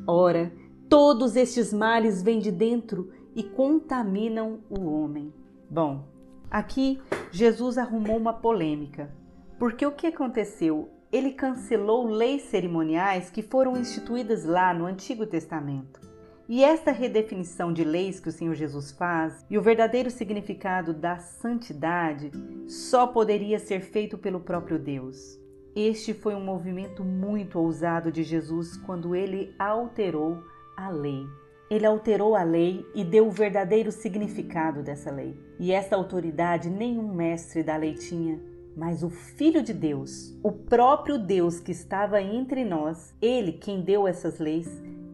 Ora, 0.06 0.52
todos 0.88 1.36
estes 1.36 1.72
males 1.72 2.22
vêm 2.22 2.38
de 2.38 2.50
dentro 2.50 3.12
e 3.34 3.42
contaminam 3.42 4.60
o 4.70 4.84
homem. 4.84 5.32
Bom, 5.68 6.04
aqui 6.50 7.00
Jesus 7.30 7.78
arrumou 7.78 8.16
uma 8.16 8.32
polêmica 8.32 9.10
porque 9.58 9.86
o 9.86 9.92
que 9.92 10.08
aconteceu? 10.08 10.90
Ele 11.12 11.32
cancelou 11.32 12.06
leis 12.06 12.42
cerimoniais 12.42 13.30
que 13.30 13.40
foram 13.40 13.76
instituídas 13.76 14.44
lá 14.44 14.74
no 14.74 14.84
Antigo 14.84 15.24
Testamento. 15.26 16.00
E 16.46 16.62
esta 16.62 16.92
redefinição 16.92 17.72
de 17.72 17.82
leis 17.82 18.20
que 18.20 18.28
o 18.28 18.32
Senhor 18.32 18.54
Jesus 18.54 18.92
faz 18.92 19.44
e 19.48 19.56
o 19.56 19.62
verdadeiro 19.62 20.10
significado 20.10 20.92
da 20.92 21.16
santidade 21.16 22.30
só 22.68 23.06
poderia 23.06 23.58
ser 23.58 23.80
feito 23.80 24.18
pelo 24.18 24.40
próprio 24.40 24.78
Deus. 24.78 25.40
Este 25.74 26.12
foi 26.12 26.34
um 26.34 26.44
movimento 26.44 27.02
muito 27.02 27.58
ousado 27.58 28.12
de 28.12 28.22
Jesus 28.22 28.76
quando 28.76 29.16
ele 29.16 29.54
alterou 29.58 30.44
a 30.76 30.90
lei. 30.90 31.26
Ele 31.70 31.86
alterou 31.86 32.36
a 32.36 32.42
lei 32.42 32.86
e 32.94 33.02
deu 33.02 33.26
o 33.26 33.32
verdadeiro 33.32 33.90
significado 33.90 34.82
dessa 34.82 35.10
lei. 35.10 35.34
E 35.58 35.72
essa 35.72 35.96
autoridade 35.96 36.68
nenhum 36.68 37.12
mestre 37.12 37.62
da 37.62 37.76
lei 37.76 37.94
tinha, 37.94 38.38
mas 38.76 39.02
o 39.02 39.08
Filho 39.08 39.62
de 39.62 39.72
Deus, 39.72 40.38
o 40.42 40.52
próprio 40.52 41.16
Deus 41.18 41.58
que 41.58 41.72
estava 41.72 42.20
entre 42.20 42.64
nós, 42.64 43.14
ele 43.20 43.52
quem 43.52 43.80
deu 43.80 44.06
essas 44.06 44.38
leis, 44.38 44.68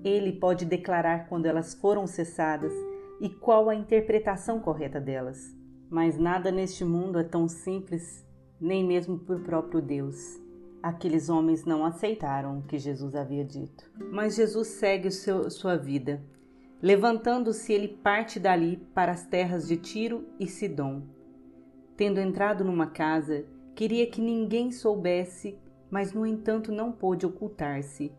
ele 0.04 0.32
pode 0.32 0.64
declarar 0.64 1.28
quando 1.28 1.46
elas 1.46 1.74
foram 1.74 2.06
cessadas 2.06 2.72
e 3.20 3.28
qual 3.28 3.68
a 3.68 3.74
interpretação 3.74 4.60
correta 4.60 5.00
delas. 5.00 5.54
Mas 5.90 6.18
nada 6.18 6.50
neste 6.50 6.84
mundo 6.84 7.18
é 7.18 7.24
tão 7.24 7.48
simples, 7.48 8.26
nem 8.60 8.84
mesmo 8.84 9.14
o 9.14 9.40
próprio 9.40 9.80
Deus. 9.82 10.40
Aqueles 10.82 11.28
homens 11.28 11.64
não 11.64 11.84
aceitaram 11.84 12.58
o 12.58 12.62
que 12.62 12.78
Jesus 12.78 13.14
havia 13.14 13.44
dito. 13.44 13.90
Mas 14.10 14.36
Jesus 14.36 14.68
segue 14.68 15.10
seu, 15.10 15.50
sua 15.50 15.76
vida. 15.76 16.22
Levantando-se, 16.80 17.72
ele 17.72 17.88
parte 17.88 18.40
dali 18.40 18.78
para 18.94 19.12
as 19.12 19.26
terras 19.26 19.68
de 19.68 19.76
Tiro 19.76 20.24
e 20.38 20.46
Sidom 20.46 21.02
Tendo 22.00 22.18
entrado 22.18 22.64
numa 22.64 22.86
casa, 22.86 23.44
queria 23.74 24.06
que 24.06 24.22
ninguém 24.22 24.72
soubesse, 24.72 25.58
mas 25.90 26.14
no 26.14 26.24
entanto 26.24 26.72
não 26.72 26.90
pôde 26.90 27.26
ocultar-se, 27.26 28.10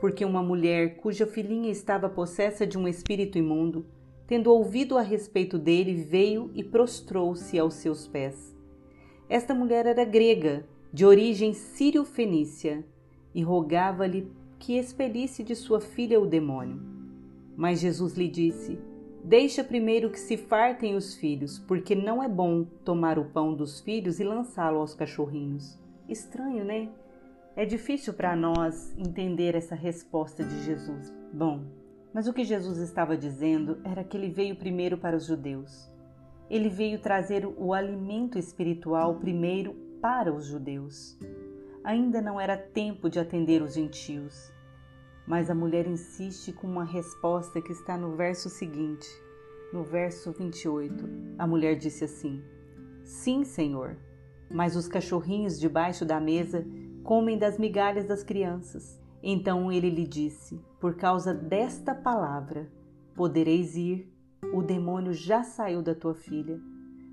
porque 0.00 0.24
uma 0.24 0.42
mulher 0.42 0.96
cuja 0.96 1.26
filhinha 1.26 1.70
estava 1.70 2.08
possessa 2.08 2.66
de 2.66 2.78
um 2.78 2.86
espírito 2.86 3.38
imundo, 3.38 3.86
tendo 4.26 4.52
ouvido 4.52 4.98
a 4.98 5.02
respeito 5.02 5.58
dele, 5.58 5.94
veio 5.94 6.50
e 6.54 6.62
prostrou-se 6.62 7.58
aos 7.58 7.74
seus 7.74 8.06
pés. 8.06 8.56
Esta 9.28 9.54
mulher 9.54 9.86
era 9.86 10.04
grega, 10.04 10.66
de 10.92 11.04
origem 11.04 11.52
sírio-fenícia, 11.52 12.84
e 13.34 13.42
rogava-lhe 13.42 14.30
que 14.58 14.76
expelisse 14.76 15.42
de 15.42 15.54
sua 15.54 15.80
filha 15.80 16.20
o 16.20 16.26
demônio. 16.26 16.80
Mas 17.56 17.80
Jesus 17.80 18.16
lhe 18.16 18.28
disse: 18.28 18.78
Deixa 19.22 19.62
primeiro 19.62 20.10
que 20.10 20.18
se 20.18 20.36
fartem 20.36 20.94
os 20.94 21.14
filhos, 21.14 21.58
porque 21.58 21.94
não 21.94 22.22
é 22.22 22.28
bom 22.28 22.64
tomar 22.84 23.18
o 23.18 23.26
pão 23.26 23.54
dos 23.54 23.80
filhos 23.80 24.20
e 24.20 24.24
lançá-lo 24.24 24.78
aos 24.78 24.94
cachorrinhos. 24.94 25.78
Estranho, 26.08 26.64
né? 26.64 26.88
É 27.58 27.64
difícil 27.64 28.14
para 28.14 28.36
nós 28.36 28.96
entender 28.96 29.56
essa 29.56 29.74
resposta 29.74 30.44
de 30.44 30.62
Jesus. 30.62 31.12
Bom, 31.32 31.64
mas 32.14 32.28
o 32.28 32.32
que 32.32 32.44
Jesus 32.44 32.78
estava 32.78 33.16
dizendo 33.16 33.80
era 33.82 34.04
que 34.04 34.16
ele 34.16 34.30
veio 34.30 34.54
primeiro 34.54 34.96
para 34.96 35.16
os 35.16 35.24
judeus. 35.26 35.90
Ele 36.48 36.68
veio 36.68 37.00
trazer 37.00 37.44
o 37.44 37.74
alimento 37.74 38.38
espiritual 38.38 39.16
primeiro 39.16 39.74
para 40.00 40.32
os 40.32 40.46
judeus. 40.46 41.18
Ainda 41.82 42.22
não 42.22 42.40
era 42.40 42.56
tempo 42.56 43.10
de 43.10 43.18
atender 43.18 43.60
os 43.60 43.74
gentios. 43.74 44.52
Mas 45.26 45.50
a 45.50 45.54
mulher 45.54 45.84
insiste 45.88 46.52
com 46.52 46.68
uma 46.68 46.84
resposta 46.84 47.60
que 47.60 47.72
está 47.72 47.98
no 47.98 48.14
verso 48.14 48.48
seguinte, 48.48 49.08
no 49.72 49.82
verso 49.82 50.30
28. 50.30 51.08
A 51.36 51.44
mulher 51.44 51.74
disse 51.74 52.04
assim: 52.04 52.40
Sim, 53.02 53.42
Senhor, 53.42 53.96
mas 54.48 54.76
os 54.76 54.86
cachorrinhos 54.86 55.58
debaixo 55.58 56.04
da 56.04 56.20
mesa 56.20 56.64
comem 57.08 57.38
das 57.38 57.56
migalhas 57.56 58.04
das 58.04 58.22
crianças. 58.22 59.00
Então 59.22 59.72
ele 59.72 59.88
lhe 59.88 60.06
disse: 60.06 60.62
Por 60.78 60.94
causa 60.94 61.32
desta 61.32 61.94
palavra, 61.94 62.70
podereis 63.14 63.74
ir, 63.76 64.12
o 64.52 64.60
demônio 64.60 65.14
já 65.14 65.42
saiu 65.42 65.80
da 65.80 65.94
tua 65.94 66.12
filha. 66.12 66.60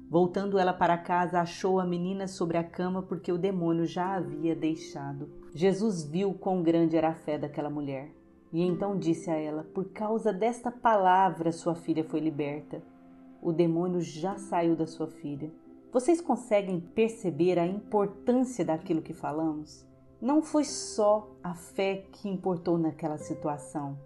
Voltando 0.09 0.59
ela 0.59 0.73
para 0.73 0.97
casa, 0.97 1.39
achou 1.39 1.79
a 1.79 1.85
menina 1.85 2.27
sobre 2.27 2.57
a 2.57 2.63
cama 2.63 3.03
porque 3.03 3.31
o 3.31 3.37
demônio 3.37 3.85
já 3.85 4.17
havia 4.17 4.53
deixado. 4.53 5.29
Jesus 5.53 6.03
viu 6.03 6.33
quão 6.33 6.61
grande 6.61 6.97
era 6.97 7.11
a 7.11 7.15
fé 7.15 7.37
daquela 7.37 7.69
mulher. 7.69 8.11
E 8.51 8.61
então 8.61 8.99
disse 8.99 9.31
a 9.31 9.37
ela: 9.37 9.63
Por 9.63 9.85
causa 9.93 10.33
desta 10.33 10.69
palavra, 10.69 11.53
sua 11.53 11.73
filha 11.73 12.03
foi 12.03 12.19
liberta. 12.19 12.83
O 13.41 13.53
demônio 13.53 14.01
já 14.01 14.35
saiu 14.35 14.75
da 14.75 14.85
sua 14.85 15.07
filha. 15.07 15.49
Vocês 15.95 16.19
conseguem 16.19 16.81
perceber 16.81 17.57
a 17.57 17.65
importância 17.65 18.65
daquilo 18.65 19.01
que 19.01 19.13
falamos? 19.13 19.87
Não 20.19 20.41
foi 20.41 20.65
só 20.65 21.33
a 21.41 21.53
fé 21.53 22.03
que 22.11 22.27
importou 22.27 22.77
naquela 22.77 23.17
situação. 23.17 23.97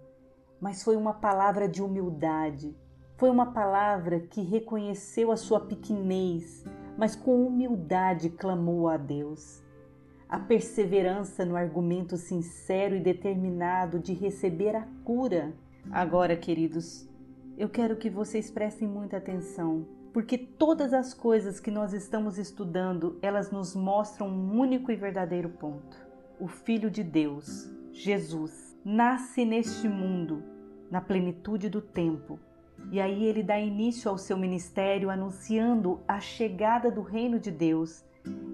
mas 0.60 0.84
foi 0.84 0.94
uma 0.94 1.14
palavra 1.14 1.68
de 1.68 1.82
humildade. 1.82 2.76
Foi 3.16 3.28
uma 3.28 3.46
palavra 3.46 4.20
que 4.20 4.40
reconheceu 4.40 5.32
a 5.32 5.36
sua 5.36 5.58
pequenez, 5.58 6.64
mas 6.96 7.16
com 7.16 7.44
humildade 7.44 8.30
clamou 8.30 8.86
a 8.86 8.96
Deus. 8.96 9.60
A 10.28 10.38
perseverança 10.38 11.44
no 11.44 11.56
argumento 11.56 12.16
sincero 12.16 12.94
e 12.94 13.00
determinado 13.00 13.98
de 13.98 14.12
receber 14.12 14.76
a 14.76 14.86
cura. 15.02 15.52
Agora, 15.90 16.36
queridos, 16.36 17.08
eu 17.58 17.68
quero 17.68 17.96
que 17.96 18.08
vocês 18.08 18.48
prestem 18.48 18.86
muita 18.86 19.16
atenção, 19.16 19.88
porque 20.12 20.36
todas 20.36 20.92
as 20.92 21.14
coisas 21.14 21.60
que 21.60 21.70
nós 21.70 21.92
estamos 21.92 22.38
estudando, 22.38 23.18
elas 23.22 23.50
nos 23.50 23.74
mostram 23.76 24.28
um 24.28 24.58
único 24.58 24.90
e 24.90 24.96
verdadeiro 24.96 25.48
ponto. 25.48 25.96
O 26.38 26.48
Filho 26.48 26.90
de 26.90 27.04
Deus, 27.04 27.70
Jesus, 27.92 28.76
nasce 28.84 29.44
neste 29.44 29.88
mundo, 29.88 30.42
na 30.90 31.00
plenitude 31.00 31.68
do 31.68 31.80
tempo. 31.80 32.40
E 32.90 33.00
aí 33.00 33.24
ele 33.24 33.42
dá 33.42 33.58
início 33.58 34.10
ao 34.10 34.18
seu 34.18 34.36
ministério 34.36 35.10
anunciando 35.10 36.00
a 36.08 36.18
chegada 36.18 36.90
do 36.90 37.02
reino 37.02 37.38
de 37.38 37.50
Deus 37.50 38.04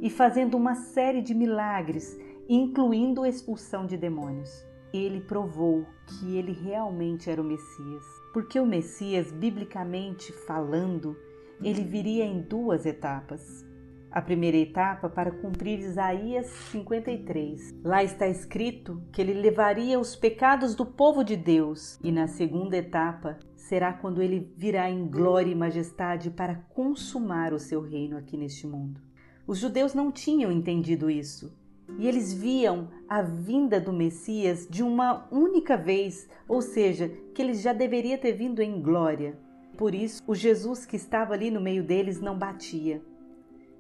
e 0.02 0.10
fazendo 0.10 0.56
uma 0.56 0.74
série 0.74 1.22
de 1.22 1.34
milagres, 1.34 2.18
incluindo 2.48 3.22
a 3.22 3.28
expulsão 3.28 3.86
de 3.86 3.96
demônios. 3.96 4.66
Ele 4.92 5.20
provou 5.20 5.86
que 6.06 6.36
ele 6.36 6.52
realmente 6.52 7.30
era 7.30 7.40
o 7.40 7.44
Messias, 7.44 8.04
porque 8.32 8.58
o 8.60 8.66
Messias, 8.66 9.32
biblicamente 9.32 10.32
falando, 10.32 11.16
ele 11.62 11.82
viria 11.82 12.24
em 12.24 12.40
duas 12.40 12.86
etapas. 12.86 13.64
A 14.10 14.22
primeira 14.22 14.56
etapa 14.56 15.08
para 15.08 15.30
cumprir 15.30 15.78
Isaías 15.78 16.46
53. 16.70 17.74
Lá 17.84 18.02
está 18.02 18.26
escrito 18.26 19.02
que 19.12 19.20
ele 19.20 19.34
levaria 19.34 20.00
os 20.00 20.16
pecados 20.16 20.74
do 20.74 20.86
povo 20.86 21.22
de 21.22 21.36
Deus, 21.36 21.98
e 22.02 22.10
na 22.10 22.26
segunda 22.26 22.76
etapa 22.76 23.38
será 23.54 23.92
quando 23.92 24.22
ele 24.22 24.52
virá 24.56 24.88
em 24.88 25.06
glória 25.06 25.50
e 25.50 25.54
majestade 25.54 26.30
para 26.30 26.54
consumar 26.70 27.52
o 27.52 27.58
seu 27.58 27.80
reino 27.82 28.16
aqui 28.16 28.36
neste 28.36 28.66
mundo. 28.66 29.00
Os 29.46 29.58
judeus 29.58 29.92
não 29.92 30.10
tinham 30.10 30.50
entendido 30.50 31.10
isso, 31.10 31.52
e 31.98 32.06
eles 32.06 32.32
viam 32.32 32.88
a 33.08 33.22
vinda 33.22 33.80
do 33.80 33.92
Messias 33.92 34.66
de 34.68 34.82
uma 34.82 35.28
única 35.30 35.76
vez, 35.76 36.28
ou 36.48 36.60
seja, 36.60 37.08
que 37.34 37.42
ele 37.42 37.54
já 37.54 37.72
deveria 37.72 38.18
ter 38.18 38.32
vindo 38.32 38.60
em 38.60 38.80
glória. 38.80 39.38
Por 39.76 39.94
isso, 39.94 40.22
o 40.26 40.34
Jesus 40.34 40.86
que 40.86 40.96
estava 40.96 41.34
ali 41.34 41.50
no 41.50 41.60
meio 41.60 41.84
deles 41.84 42.20
não 42.20 42.38
batia 42.38 43.02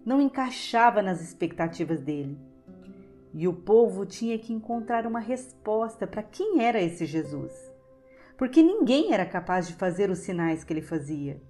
não 0.06 0.20
encaixava 0.20 1.02
nas 1.02 1.20
expectativas 1.20 2.00
dele. 2.00 2.38
E 3.34 3.48
o 3.48 3.52
povo 3.52 4.06
tinha 4.06 4.38
que 4.38 4.52
encontrar 4.52 5.04
uma 5.04 5.18
resposta 5.18 6.06
para 6.06 6.22
quem 6.22 6.62
era 6.62 6.80
esse 6.80 7.04
Jesus. 7.04 7.52
Porque 8.38 8.62
ninguém 8.62 9.12
era 9.12 9.26
capaz 9.26 9.66
de 9.66 9.74
fazer 9.74 10.08
os 10.08 10.20
sinais 10.20 10.62
que 10.62 10.72
ele 10.72 10.80
fazia. 10.80 11.42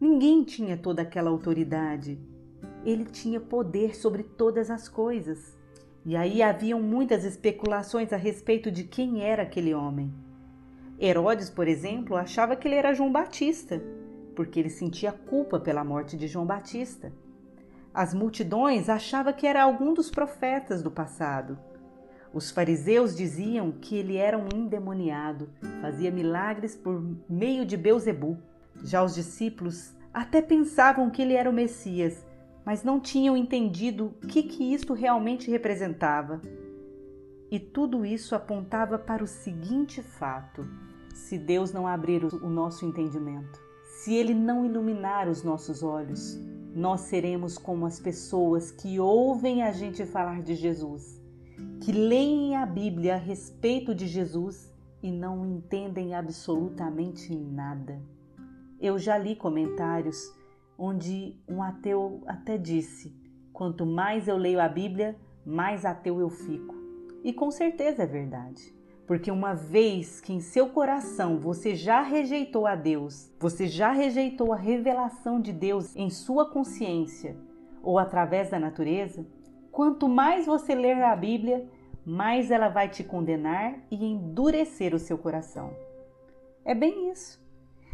Ninguém 0.00 0.42
tinha 0.42 0.76
toda 0.76 1.02
aquela 1.02 1.30
autoridade. 1.30 2.18
Ele 2.84 3.04
tinha 3.04 3.38
poder 3.38 3.94
sobre 3.94 4.24
todas 4.24 4.70
as 4.70 4.88
coisas. 4.88 5.56
E 6.04 6.16
aí 6.16 6.42
haviam 6.42 6.82
muitas 6.82 7.24
especulações 7.24 8.12
a 8.12 8.16
respeito 8.16 8.72
de 8.72 8.82
quem 8.82 9.22
era 9.22 9.44
aquele 9.44 9.72
homem. 9.72 10.12
Herodes, 11.00 11.50
por 11.50 11.66
exemplo, 11.66 12.16
achava 12.16 12.54
que 12.54 12.68
ele 12.68 12.76
era 12.76 12.94
João 12.94 13.10
Batista, 13.10 13.82
porque 14.34 14.60
ele 14.60 14.70
sentia 14.70 15.12
culpa 15.12 15.58
pela 15.58 15.84
morte 15.84 16.16
de 16.16 16.26
João 16.28 16.46
Batista. 16.46 17.12
As 17.92 18.12
multidões 18.12 18.88
achavam 18.88 19.32
que 19.32 19.46
era 19.46 19.62
algum 19.62 19.94
dos 19.94 20.10
profetas 20.10 20.82
do 20.82 20.90
passado. 20.90 21.58
Os 22.32 22.50
fariseus 22.50 23.16
diziam 23.16 23.70
que 23.70 23.96
ele 23.96 24.16
era 24.16 24.36
um 24.36 24.48
endemoniado, 24.52 25.48
fazia 25.80 26.10
milagres 26.10 26.74
por 26.74 27.00
meio 27.28 27.64
de 27.64 27.76
Beuzebu. 27.76 28.36
Já 28.82 29.04
os 29.04 29.14
discípulos 29.14 29.94
até 30.12 30.42
pensavam 30.42 31.10
que 31.10 31.22
ele 31.22 31.34
era 31.34 31.48
o 31.48 31.52
Messias, 31.52 32.26
mas 32.64 32.82
não 32.82 32.98
tinham 32.98 33.36
entendido 33.36 34.14
o 34.22 34.26
que, 34.26 34.42
que 34.42 34.74
isto 34.74 34.92
realmente 34.94 35.50
representava. 35.50 36.40
E 37.54 37.60
tudo 37.60 38.04
isso 38.04 38.34
apontava 38.34 38.98
para 38.98 39.22
o 39.22 39.28
seguinte 39.28 40.02
fato: 40.02 40.66
se 41.14 41.38
Deus 41.38 41.72
não 41.72 41.86
abrir 41.86 42.24
o 42.24 42.50
nosso 42.50 42.84
entendimento, 42.84 43.60
se 43.84 44.12
Ele 44.12 44.34
não 44.34 44.66
iluminar 44.66 45.28
os 45.28 45.44
nossos 45.44 45.80
olhos, 45.80 46.36
nós 46.74 47.02
seremos 47.02 47.56
como 47.56 47.86
as 47.86 48.00
pessoas 48.00 48.72
que 48.72 48.98
ouvem 48.98 49.62
a 49.62 49.70
gente 49.70 50.04
falar 50.04 50.42
de 50.42 50.56
Jesus, 50.56 51.22
que 51.80 51.92
leem 51.92 52.56
a 52.56 52.66
Bíblia 52.66 53.14
a 53.14 53.18
respeito 53.18 53.94
de 53.94 54.08
Jesus 54.08 54.74
e 55.00 55.12
não 55.12 55.46
entendem 55.46 56.12
absolutamente 56.12 57.36
nada. 57.36 58.02
Eu 58.80 58.98
já 58.98 59.16
li 59.16 59.36
comentários 59.36 60.34
onde 60.76 61.36
um 61.48 61.62
ateu 61.62 62.20
até 62.26 62.58
disse: 62.58 63.14
quanto 63.52 63.86
mais 63.86 64.26
eu 64.26 64.36
leio 64.36 64.60
a 64.60 64.68
Bíblia, 64.68 65.16
mais 65.46 65.84
ateu 65.84 66.18
eu 66.18 66.28
fico. 66.28 66.73
E 67.24 67.32
com 67.32 67.50
certeza 67.50 68.02
é 68.02 68.06
verdade. 68.06 68.72
Porque 69.06 69.30
uma 69.30 69.54
vez 69.54 70.20
que 70.20 70.32
em 70.32 70.40
seu 70.40 70.68
coração 70.68 71.38
você 71.38 71.74
já 71.74 72.02
rejeitou 72.02 72.66
a 72.66 72.76
Deus, 72.76 73.32
você 73.40 73.66
já 73.66 73.90
rejeitou 73.90 74.52
a 74.52 74.56
revelação 74.56 75.40
de 75.40 75.52
Deus 75.52 75.96
em 75.96 76.10
sua 76.10 76.50
consciência 76.50 77.36
ou 77.82 77.98
através 77.98 78.50
da 78.50 78.58
natureza, 78.58 79.26
quanto 79.72 80.08
mais 80.08 80.46
você 80.46 80.74
ler 80.74 81.02
a 81.02 81.16
Bíblia, 81.16 81.68
mais 82.04 82.50
ela 82.50 82.68
vai 82.68 82.88
te 82.88 83.02
condenar 83.02 83.74
e 83.90 84.04
endurecer 84.04 84.94
o 84.94 84.98
seu 84.98 85.18
coração. 85.18 85.74
É 86.64 86.74
bem 86.74 87.10
isso. 87.10 87.42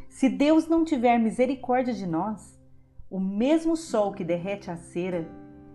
Se 0.09 0.29
Deus 0.29 0.69
não 0.69 0.85
tiver 0.85 1.19
misericórdia 1.19 1.95
de 1.95 2.07
nós, 2.07 2.61
o 3.09 3.19
mesmo 3.19 3.77
sol 3.77 4.12
que 4.12 4.23
derrete 4.23 4.71
a 4.71 4.77
cera 4.77 5.29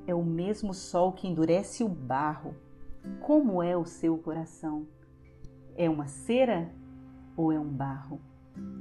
é 0.08 0.14
o 0.14 0.24
mesmo 0.24 0.74
sol 0.74 1.12
que 1.14 1.28
endurece 1.28 1.84
o 1.84 1.90
barro. 1.90 2.56
Como 3.22 3.62
é 3.62 3.76
o 3.76 3.86
seu 3.86 4.18
coração? 4.18 4.88
é 5.76 5.90
uma 5.90 6.08
cera 6.08 6.72
ou 7.36 7.52
é 7.52 7.60
um 7.60 7.68
barro? 7.68 8.20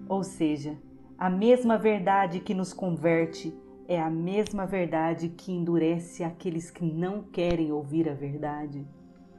Ou 0.09 0.23
seja, 0.23 0.79
a 1.19 1.29
mesma 1.29 1.77
verdade 1.77 2.41
que 2.41 2.55
nos 2.55 2.73
converte 2.73 3.55
é 3.89 4.01
a 4.01 4.09
mesma 4.09 4.65
verdade 4.65 5.29
que 5.29 5.53
endurece 5.53 6.25
aqueles 6.25 6.71
que 6.71 6.85
não 6.85 7.23
querem 7.23 7.73
ouvir 7.73 8.09
a 8.09 8.15
verdade. 8.15 8.87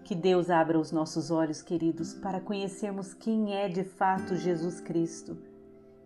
Que 0.03 0.13
Deus 0.13 0.49
abra 0.49 0.79
os 0.79 0.91
nossos 0.91 1.31
olhos, 1.31 1.61
queridos, 1.61 2.13
para 2.13 2.39
conhecermos 2.39 3.13
quem 3.13 3.55
é 3.55 3.67
de 3.67 3.83
fato 3.83 4.35
Jesus 4.35 4.79
Cristo 4.79 5.37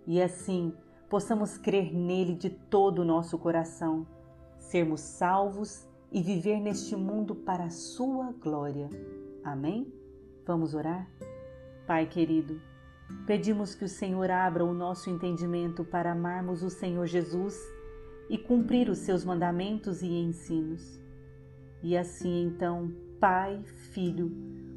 e 0.07 0.21
assim 0.21 0.73
possamos 1.09 1.57
crer 1.57 1.93
nele 1.93 2.33
de 2.33 2.49
todo 2.49 2.99
o 2.99 3.05
nosso 3.05 3.37
coração, 3.37 4.07
sermos 4.57 5.01
salvos 5.01 5.88
e 6.11 6.21
viver 6.21 6.59
neste 6.59 6.95
mundo 6.95 7.35
para 7.35 7.65
a 7.65 7.69
sua 7.69 8.31
glória. 8.31 8.89
Amém? 9.43 9.91
Vamos 10.45 10.73
orar? 10.73 11.07
Pai 11.85 12.05
querido, 12.05 12.59
pedimos 13.25 13.75
que 13.75 13.85
o 13.85 13.89
Senhor 13.89 14.29
abra 14.29 14.65
o 14.65 14.73
nosso 14.73 15.09
entendimento 15.09 15.83
para 15.83 16.11
amarmos 16.11 16.63
o 16.63 16.69
Senhor 16.69 17.05
Jesus 17.05 17.59
e 18.29 18.37
cumprir 18.37 18.89
os 18.89 18.99
seus 18.99 19.23
mandamentos 19.23 20.01
e 20.01 20.07
ensinos. 20.07 20.99
E 21.81 21.95
assim 21.95 22.43
então, 22.43 22.91
Pai, 23.19 23.61
Filho, 23.91 24.31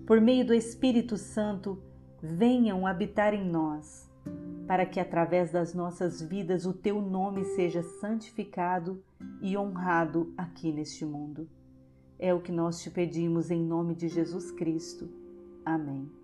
por 0.07 0.21
meio 0.21 0.47
do 0.47 0.55
Espírito 0.55 1.16
Santo, 1.16 1.83
venham 2.23 2.87
habitar 2.87 3.35
em 3.35 3.45
nós, 3.45 4.09
para 4.67 4.87
que 4.87 5.01
através 5.01 5.51
das 5.51 5.75
nossas 5.75 6.23
vidas 6.23 6.65
o 6.65 6.73
teu 6.73 7.01
nome 7.01 7.45
seja 7.45 7.83
santificado 7.83 9.03
e 9.41 9.57
honrado 9.57 10.33
aqui 10.37 10.73
neste 10.73 11.05
mundo. 11.05 11.49
É 12.19 12.33
o 12.33 12.41
que 12.41 12.53
nós 12.53 12.81
te 12.81 12.91
pedimos 12.91 13.51
em 13.51 13.63
nome 13.63 13.95
de 13.95 14.09
Jesus 14.09 14.51
Cristo. 14.53 15.09
Amém. 15.65 16.22